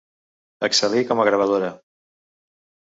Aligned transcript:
Excel·lí 0.69 1.03
com 1.11 1.21
a 1.25 1.29
gravadora. 1.31 1.71